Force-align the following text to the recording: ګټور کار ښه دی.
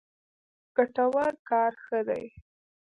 ګټور 0.75 1.33
کار 1.49 1.71
ښه 1.85 1.99
دی. 2.07 2.25